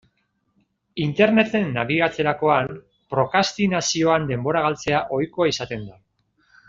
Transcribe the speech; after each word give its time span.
Interneten 1.03 1.67
nabigatzerakoan, 1.75 2.71
prokrastinazioan 3.15 4.27
denbora 4.33 4.65
galtzea 4.65 5.03
ohikoa 5.19 5.51
izaten 5.55 5.89
da. 5.93 6.01